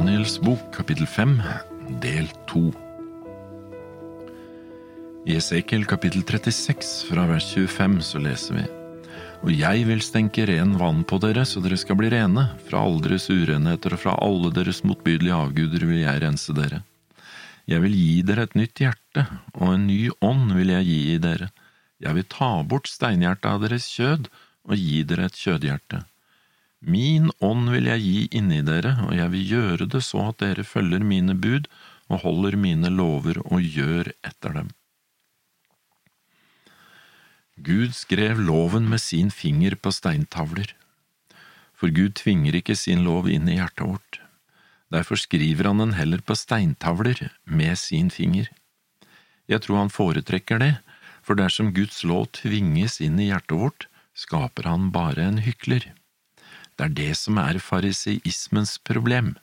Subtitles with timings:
[0.00, 1.42] Daniels bok, kapittel 5,
[2.00, 2.60] del 2.
[5.28, 8.64] I Esekiel kapittel 36, fra vers 25, så leser vi
[9.44, 12.46] Og jeg vil stenke ren vann på dere, så dere skal bli rene.
[12.70, 16.80] Fra alle deres urenheter og fra alle deres motbydelige avguder vil jeg rense dere.
[17.68, 21.18] Jeg vil gi dere et nytt hjerte, og en ny ånd vil jeg gi i
[21.28, 21.50] dere.
[22.00, 24.32] Jeg vil ta bort steinhjertet av deres kjød
[24.64, 26.06] og gi dere et kjødhjerte.
[26.80, 30.64] Min ånd vil jeg gi inni dere, og jeg vil gjøre det så at dere
[30.64, 31.68] følger mine bud
[32.08, 34.70] og holder mine lover og gjør etter dem.
[37.60, 40.72] Gud skrev loven med sin finger på steintavler,
[41.76, 44.20] for Gud tvinger ikke sin lov inn i hjertet vårt.
[44.90, 48.48] Derfor skriver han den heller på steintavler med sin finger.
[49.46, 50.72] Jeg tror han foretrekker det,
[51.20, 55.84] for dersom Guds lov tvinges inn i hjertet vårt, skaper han bare en hykler.
[56.80, 59.34] Det er det som er fariseismens problem.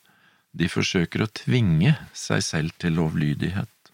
[0.57, 3.91] De forsøker å tvinge seg selv til lovlydighet.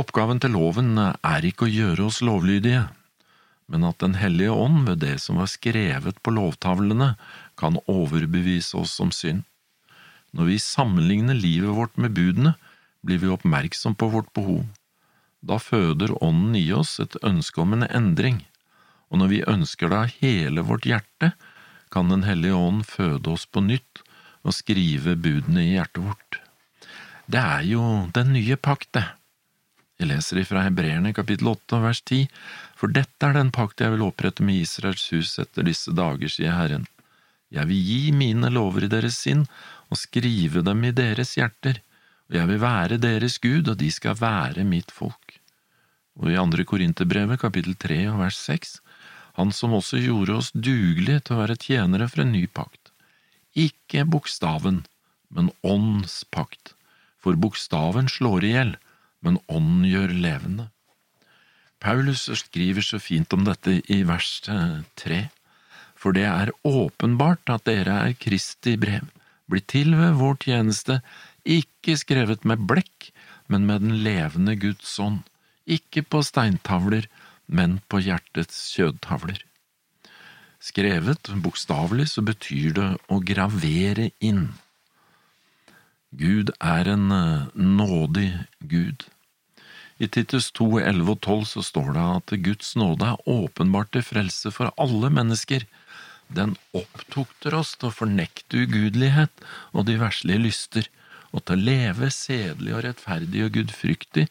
[0.00, 2.86] Oppgaven til loven er ikke å gjøre oss lovlydige,
[3.68, 7.10] men at Den hellige ånd ved det som var skrevet på lovtavlene,
[7.60, 9.44] kan overbevise oss om synd.
[10.32, 12.56] Når vi sammenligner livet vårt med budene,
[13.04, 14.64] blir vi oppmerksom på vårt behov.
[15.44, 18.46] Da føder Ånden i oss et ønske om en endring,
[19.12, 21.34] og når vi ønsker det av hele vårt hjerte,
[21.92, 24.02] kan Den hellige ånd føde oss på nytt
[24.42, 26.38] og skrive budene i hjertet vårt.
[27.30, 27.82] Det er jo
[28.16, 29.04] den nye pakt, det.
[30.00, 32.24] Jeg leser ifra Hebreerne kapittel 8 vers 10,
[32.74, 36.56] for dette er den pakt jeg vil opprette med Israels hus etter disse dager, sier
[36.56, 36.88] Herren.
[37.52, 39.44] Jeg vil gi mine lover i deres sinn
[39.92, 41.78] og skrive dem i deres hjerter,
[42.32, 45.36] og jeg vil være deres Gud, og de skal være mitt folk.
[46.18, 48.80] Og i andre Korinterbrevet kapittel 3 og vers 6
[49.38, 52.92] han som også gjorde oss dugelige til å være tjenere for en ny pakt.
[53.56, 54.82] Ikke bokstaven,
[55.32, 56.74] men ånds pakt,
[57.22, 58.76] for bokstaven slår i hjel,
[59.22, 60.68] men ånden gjør levende.
[61.82, 64.28] Paulus skriver så fint om dette i vers
[64.98, 65.24] tre,
[65.98, 69.06] for det er åpenbart at dere er Kristi brev,
[69.50, 71.00] blitt til ved vår tjeneste,
[71.42, 73.10] ikke skrevet med blekk,
[73.50, 75.22] men med den levende Guds ånd,
[75.66, 77.08] ikke på steintavler,
[77.52, 79.42] men på hjertets kjødtavler.
[80.62, 84.52] Skrevet bokstavelig så betyr det å gravere inn.
[86.12, 88.28] Gud er en eh, nådig
[88.70, 89.06] Gud.
[90.02, 94.04] I Titus 2, 11 og 12 så står det at Guds nåde er åpenbart til
[94.06, 95.64] frelse for alle mennesker.
[96.32, 100.88] Den opptukter oss til å fornekte ugudelighet og de verslige lyster,
[101.32, 104.26] og til å leve sedelig og rettferdig og gudfryktig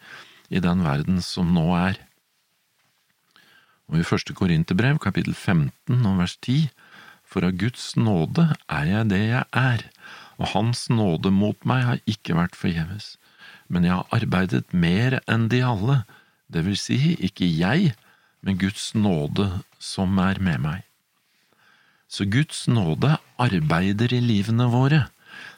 [0.52, 2.02] i den verden som nå er.
[3.92, 6.70] Og i første Korinterbrev, kapittel 15 og vers 10,
[7.28, 9.84] for av Guds nåde er jeg det jeg er,
[10.40, 13.16] og Hans nåde mot meg har ikke vært forgjeves,
[13.68, 16.02] men jeg har arbeidet mer enn de alle,
[16.52, 17.92] det vil si ikke jeg,
[18.42, 19.48] men Guds nåde
[19.80, 20.88] som er med meg.
[22.12, 25.06] Så Guds nåde arbeider i livene våre.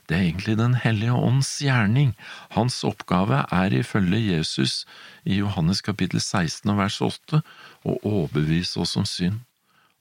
[0.08, 2.16] Det er egentlig Den hellige ånds gjerning.
[2.52, 4.86] Hans oppgave er ifølge Jesus
[5.24, 7.40] i Johannes kapittel 16 vers 8
[7.86, 9.40] å overbevise oss om synd,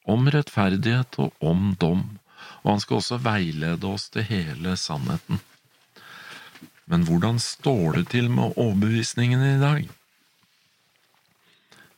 [0.04, 2.02] om rettferdighet og om dom,
[2.62, 5.38] og han skal også veilede oss til hele sannheten.
[6.90, 9.86] Men hvordan står det til med overbevisningen i dag?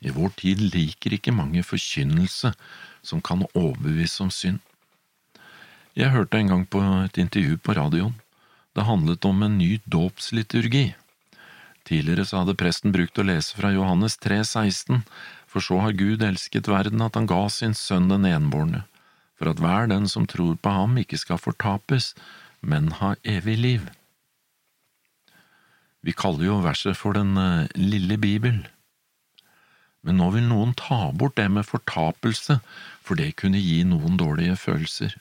[0.04, 2.52] I vår tid liker ikke mange forkynnelse
[3.02, 4.60] som kan overbevise om synd.
[5.94, 8.14] Jeg hørte en gang på et intervju på radioen.
[8.74, 10.88] Det handlet om en ny dåpsliturgi.
[11.86, 15.04] Tidligere så hadde presten brukt å lese fra Johannes 3, 16,
[15.46, 18.80] for så har Gud elsket verden at han ga sin sønn den enbårne,
[19.38, 22.10] for at hver den som tror på ham ikke skal fortapes,
[22.58, 23.84] men ha evig liv.
[26.02, 28.64] Vi kaller jo verset for Den eh, lille bibel.
[30.02, 32.58] Men nå vil noen ta bort det med fortapelse,
[33.00, 35.14] for det kunne gi noen dårlige følelser.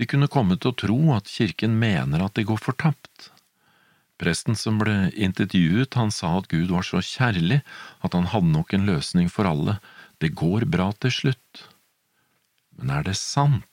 [0.00, 3.28] De kunne komme til å tro at kirken mener at de går fortapt,
[4.20, 7.62] Presten som ble intervjuet, han sa at Gud var så kjærlig
[8.04, 9.78] at han hadde nok en løsning for alle,
[10.20, 11.62] det går bra til slutt.
[12.76, 13.64] Men er det sant?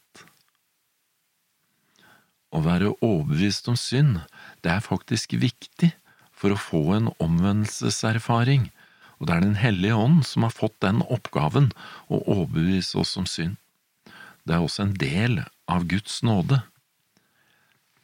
[2.55, 4.21] Å være overbevist om synd,
[4.63, 5.91] det er faktisk viktig
[6.31, 8.69] for å få en omvendelseserfaring,
[9.19, 11.73] og det er Den hellige ånd som har fått den oppgaven
[12.07, 13.57] å overbevise oss om synd.
[14.47, 16.61] Det er også en del av Guds nåde.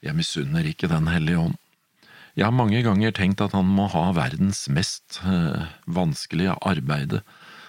[0.03, 1.59] Jeg misunner ikke Den hellige ånd.
[2.33, 7.21] Jeg har mange ganger tenkt at han må ha verdens mest øh, vanskelige arbeide,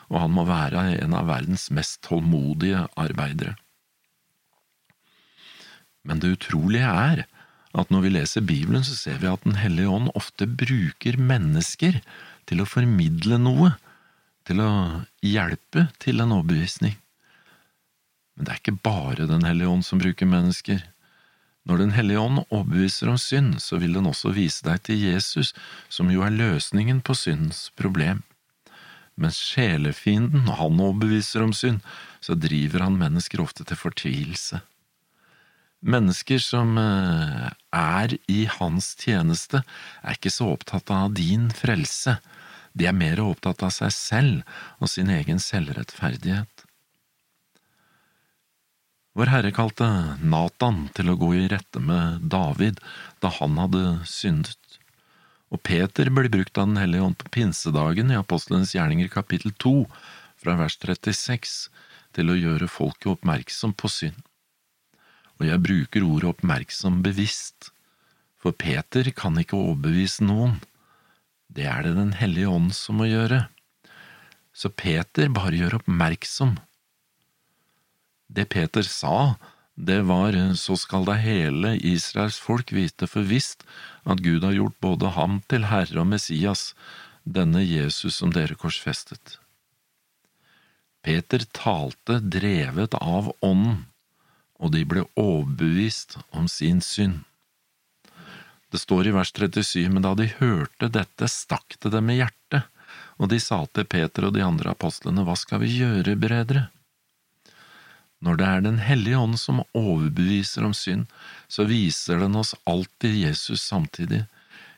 [0.08, 3.58] og han må være en av verdens mest tålmodige arbeidere.
[6.04, 7.24] Men det utrolige er
[7.74, 12.00] at når vi leser Bibelen, så ser vi at Den hellige ånd ofte bruker mennesker
[12.48, 13.74] til å formidle noe,
[14.48, 14.70] til å
[15.24, 16.96] hjelpe til en overbevisning.
[18.34, 20.82] Men det er ikke bare Den hellige ånd som bruker mennesker.
[21.64, 25.54] Når Den hellige ånd overbeviser om synd, så vil den også vise deg til Jesus,
[25.88, 28.22] som jo er løsningen på syndens problem.
[29.16, 31.80] Mens sjelefienden, han overbeviser om synd,
[32.20, 34.60] så driver han mennesker ofte til fortvilelse.
[35.84, 39.60] Mennesker som eh, er i hans tjeneste,
[40.02, 42.16] er ikke så opptatt av din frelse,
[42.74, 46.53] de er mer opptatt av seg selv og sin egen selvrettferdighet.
[49.14, 49.86] Vår Herre kalte
[50.26, 52.80] Natan til å gå i rette med David
[53.22, 54.58] da han hadde syndet.
[55.54, 59.84] Og Peter ble brukt av Den hellige ånd på pinsedagen i Apostlenes gjerninger kapittel 2,
[60.42, 61.54] fra vers 36,
[62.18, 64.18] til å gjøre folket oppmerksom på synd.
[65.38, 67.70] Og jeg bruker ordet oppmerksom bevisst,
[68.42, 70.58] for Peter kan ikke overbevise noen.
[71.46, 73.44] Det er det Den hellige ånd som må gjøre.
[74.50, 76.58] Så Peter bare gjør oppmerksom
[78.34, 79.36] det Peter sa,
[79.74, 83.64] det var så skal da hele Israels folk vite for visst
[84.04, 86.74] at Gud har gjort både ham til Herre og Messias,
[87.24, 89.38] denne Jesus som dere korsfestet.
[91.04, 93.84] Peter talte drevet av Ånden,
[94.62, 97.24] og de ble overbevist om sin synd.
[98.70, 102.70] Det står i vers 37, men da de hørte dette, stakk det dem i hjertet,
[103.20, 106.68] og de sa til Peter og de andre apostlene, Hva skal vi gjøre, bredere?
[108.24, 111.06] Når det er Den hellige ånd som overbeviser om synd,
[111.48, 114.24] så viser den oss alltid Jesus samtidig.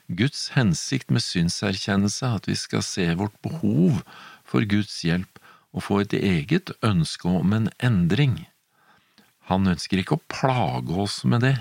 [0.08, 4.02] Guds hensikt med syndserkjennelse er at vi skal se vårt behov
[4.46, 5.38] for Guds hjelp
[5.76, 8.46] og få et eget ønske om en endring.
[9.50, 11.56] Han ønsker ikke å plage oss med det.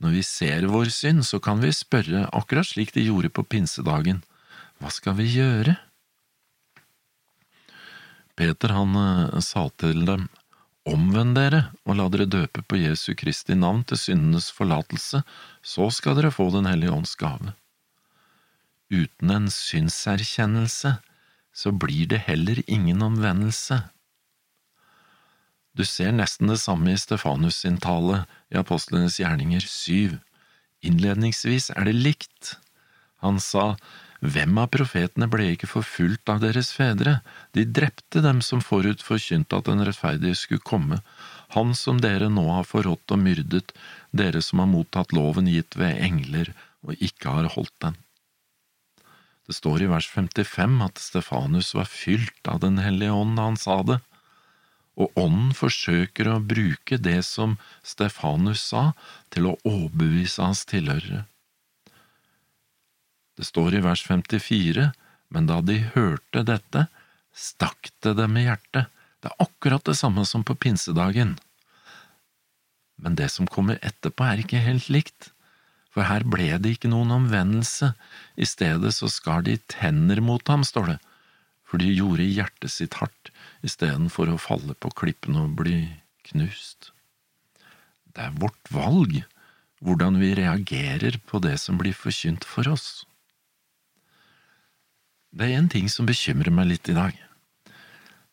[0.00, 4.22] Når vi ser vår synd, så kan vi spørre, akkurat slik de gjorde på pinsedagen,
[4.80, 5.76] hva skal vi gjøre?
[8.38, 10.28] Peter han eh, sa til dem,
[10.84, 15.22] Omvend dere og la dere døpe på Jesu Kristi navn til syndenes forlatelse,
[15.64, 17.54] så skal dere få Den hellige ånds gave.
[18.92, 20.98] Uten en synserkjennelse
[21.54, 23.80] så blir det heller ingen omvendelse.
[25.74, 30.18] Du ser nesten det samme i Stefanus sin tale i Apostlenes gjerninger syv.
[30.84, 32.58] Innledningsvis er det likt.
[33.24, 33.72] Han sa,
[34.24, 37.18] hvem av profetene ble ikke forfulgt av deres fedre?
[37.52, 41.00] De drepte dem som forut forkynte at den rettferdige skulle komme,
[41.52, 43.74] han som dere nå har forrådt og myrdet,
[44.16, 46.54] dere som har mottatt loven gitt ved engler
[46.86, 48.00] og ikke har holdt den.
[49.44, 53.60] Det står i vers 55 at Stefanus var fylt av Den hellige ånd da han
[53.60, 54.00] sa det,
[54.96, 58.92] og ånden forsøker å bruke det som Stefanus sa,
[59.28, 61.26] til å overbevise hans tilhørere.
[63.34, 64.90] Det står i vers 54,
[65.34, 66.86] men da de hørte dette,
[67.34, 68.90] stakk det dem i hjertet.
[69.20, 71.34] Det er akkurat det samme som på pinsedagen.
[73.00, 75.32] Men det som kommer etterpå, er ikke helt likt,
[75.94, 77.92] for her ble det ikke noen omvendelse,
[78.36, 80.98] i stedet så skar de tenner mot ham, står det,
[81.64, 83.30] for de gjorde hjertet sitt hardt
[83.66, 85.78] istedenfor å falle på klippene og bli
[86.28, 86.90] knust.
[88.14, 89.22] Det er vårt valg
[89.84, 93.04] hvordan vi reagerer på det som blir forkynt for oss.
[95.34, 97.14] Det er en ting som bekymrer meg litt i dag.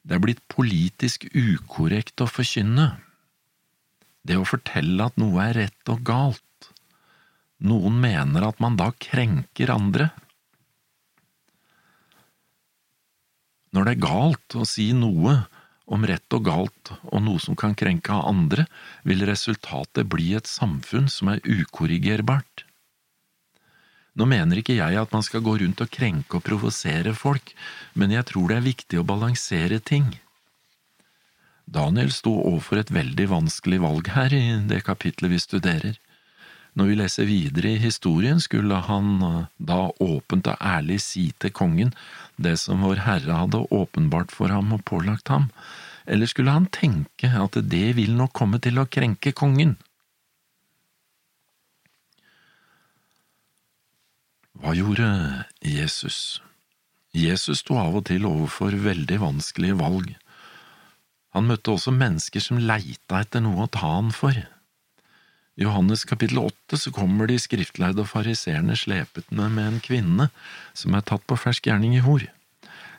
[0.05, 2.91] Det er blitt politisk ukorrekt å forkynne.
[4.21, 6.69] Det å fortelle at noe er rett og galt.
[7.65, 10.11] Noen mener at man da krenker andre.
[13.73, 15.39] Når det er galt å si noe
[15.91, 18.67] om rett og galt og noe som kan krenke andre,
[19.07, 22.65] vil resultatet bli et samfunn som er ukorrigerbart.
[24.19, 27.53] Nå mener ikke jeg at man skal gå rundt og krenke og provosere folk,
[27.95, 30.09] men jeg tror det er viktig å balansere ting.
[31.71, 35.99] Daniel sto overfor et veldig vanskelig valg her i det kapitlet vi studerer.
[36.75, 41.51] Når vi leser videre i historien, skulle han eh, da åpent og ærlig si til
[41.55, 41.91] kongen
[42.39, 45.49] det som Vår Herre hadde åpenbart for ham og pålagt ham,
[46.07, 49.75] eller skulle han tenke at det vil nok komme til å krenke kongen?
[54.61, 55.07] Hva gjorde
[55.65, 56.37] Jesus?
[57.17, 60.11] Jesus sto av og til overfor veldig vanskelige valg.
[61.33, 64.35] Han møtte også mennesker som leita etter noe å ta han for.
[65.57, 70.27] I Johannes kapittel åtte så kommer de skriftlærde og fariseerne slepende med en kvinne
[70.77, 72.27] som er tatt på fersk gjerning i hor.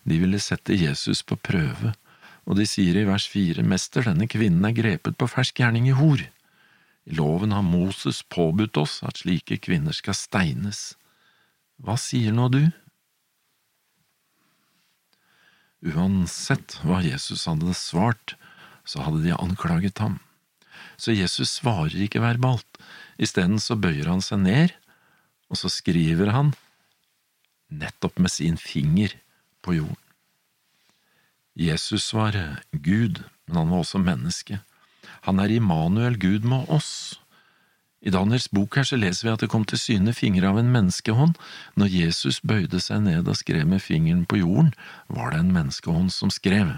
[0.02, 1.92] De ville sette Jesus på prøve,
[2.42, 5.94] og de sier i vers fire, Mester, denne kvinnen er grepet på fersk gjerning i
[5.94, 6.26] hor.
[7.06, 10.82] I loven har Moses påbudt oss at slike kvinner skal steines.
[11.80, 12.62] Hva sier nå du?
[15.82, 18.36] Uansett hva Jesus hadde svart,
[18.84, 20.20] så hadde de anklaget ham.
[20.96, 22.78] Så Jesus svarer ikke verbalt,
[23.18, 24.74] isteden så bøyer han seg ned,
[25.50, 26.52] og så skriver han
[27.72, 29.14] nettopp med sin finger
[29.64, 29.98] på jorden.
[31.58, 32.36] Jesus var
[32.72, 34.60] Gud, men han var også menneske.
[35.26, 37.18] Han er Immanuel, Gud med oss.
[38.02, 40.72] I Daniels bok her så leser vi at det kom til syne fingre av en
[40.74, 41.36] menneskehånd.
[41.78, 44.72] Når Jesus bøyde seg ned og skrev med fingeren på jorden,
[45.06, 46.74] var det en menneskehånd som skrev.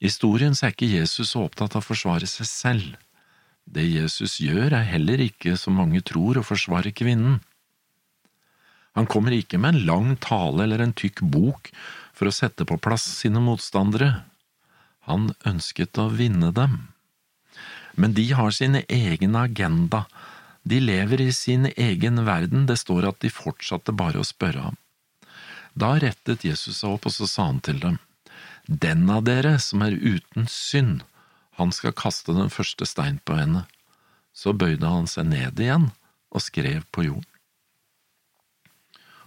[0.00, 2.94] I historien så er ikke Jesus så opptatt av å forsvare seg selv.
[3.66, 7.40] Det Jesus gjør, er heller ikke, som mange tror, å forsvare kvinnen.
[8.98, 11.70] Han kommer ikke med en lang tale eller en tykk bok
[12.16, 14.24] for å sette på plass sine motstandere.
[15.10, 16.80] Han ønsket å vinne dem.
[18.00, 20.06] Men de har sin egen agenda,
[20.62, 24.78] de lever i sin egen verden, det står at de fortsatte bare å spørre ham.
[25.76, 27.98] Da rettet Jesus seg opp, og så sa han til dem,
[28.64, 31.02] Den av dere som er uten synd,
[31.60, 33.66] han skal kaste den første stein på henne.
[34.32, 35.90] Så bøyde han seg ned igjen
[36.30, 37.26] og skrev på jorden.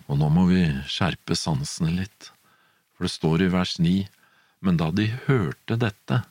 [0.08, 2.32] Og nå må vi skjerpe sansene litt,
[2.96, 3.98] for det står i vers ni,
[4.64, 6.24] men da de hørte dette,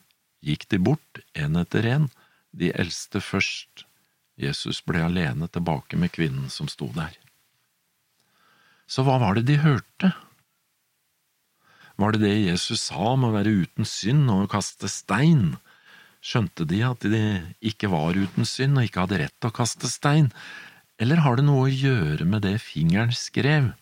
[0.43, 2.09] gikk de bort, en etter en,
[2.53, 3.85] de eldste først.
[4.39, 7.13] Jesus ble alene tilbake med kvinnen som sto der.
[8.89, 10.13] Så hva var det de hørte?
[12.01, 15.55] Var det det Jesus sa om å være uten synd og å kaste stein?
[16.23, 17.23] Skjønte de at de
[17.61, 20.31] ikke var uten synd og ikke hadde rett til å kaste stein,
[21.01, 23.73] eller har det noe å gjøre med det fingeren skrev?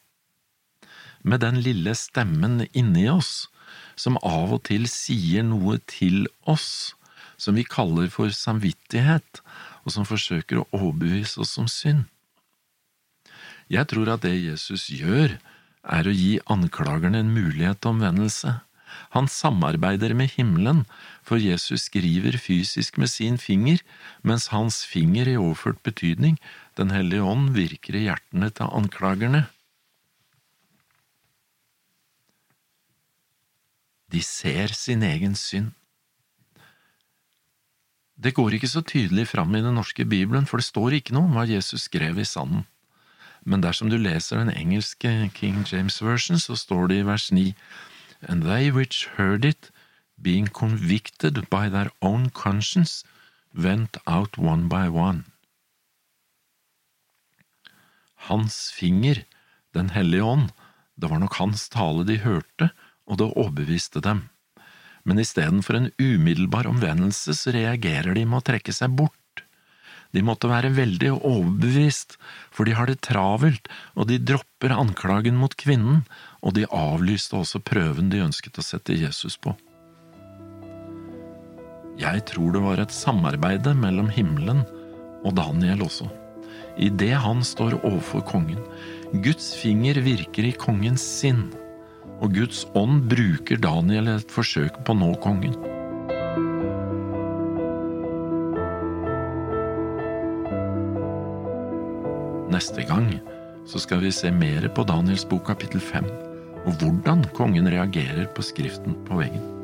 [1.22, 3.48] Med den lille stemmen inni oss,
[3.96, 6.96] som av og til sier noe til oss,
[7.42, 9.42] som vi kaller for samvittighet,
[9.82, 12.06] og som forsøker å overbevise oss om synd.
[13.72, 15.40] Jeg tror at det Jesus gjør,
[15.82, 18.60] er å gi anklagerne en mulighet til omvendelse.
[19.16, 20.84] Han samarbeider med himmelen,
[21.26, 23.82] for Jesus skriver fysisk med sin finger,
[24.22, 26.38] mens hans finger i overført betydning,
[26.80, 29.42] Den hellige ånd, virker i hjertene til anklagerne.
[34.08, 35.74] De ser sin egen synd.
[38.22, 41.26] Det går ikke så tydelig fram i den norske bibelen, for det står ikke noe
[41.26, 42.68] om hva Jesus skrev i sanden.
[43.42, 47.54] Men dersom du leser den engelske King James version, så står det i vers 9
[48.30, 49.72] And they which heard it,
[50.22, 53.04] being convicted by their own conscience,
[53.56, 55.24] went out one by one.
[58.30, 59.26] Hans finger,
[59.74, 60.50] Den hellige ånd,
[61.00, 62.70] det var nok hans tale de hørte,
[63.08, 64.28] og det overbeviste dem.
[65.08, 69.16] Men istedenfor en umiddelbar omvendelse så reagerer de med å trekke seg bort.
[70.12, 72.18] De måtte være veldig overbevist,
[72.52, 76.04] for de har det travelt, og de dropper anklagen mot kvinnen,
[76.44, 79.56] og de avlyste også prøven de ønsket å sette Jesus på.
[82.02, 84.64] Jeg tror det var et samarbeide mellom himmelen
[85.22, 86.08] og Daniel også,
[86.82, 88.60] idet han står overfor kongen.
[89.24, 91.46] Guds finger virker i kongens sinn,
[92.22, 95.56] og Guds ånd bruker Daniel i et forsøk på å nå kongen.
[102.52, 103.10] Neste gang
[103.66, 106.12] så skal vi se mer på Daniels bok kapittel 5,
[106.68, 109.61] og hvordan kongen reagerer på skriften på veggen.